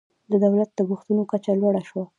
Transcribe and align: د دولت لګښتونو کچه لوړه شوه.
د 0.31 0.33
دولت 0.43 0.69
لګښتونو 0.77 1.23
کچه 1.31 1.51
لوړه 1.61 1.81
شوه. 1.89 2.03